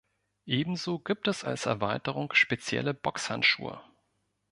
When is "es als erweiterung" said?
1.27-2.33